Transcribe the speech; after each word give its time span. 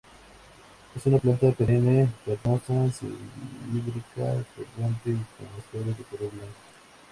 Es 0.95 1.05
una 1.05 1.19
planta 1.19 1.51
perenne 1.51 2.09
carnosa, 2.25 2.91
cilíndrica-colgante 2.91 5.11
y 5.11 5.13
con 5.13 5.47
las 5.55 5.63
flores 5.69 5.95
de 5.95 6.03
color 6.05 6.31
blanco. 6.31 6.53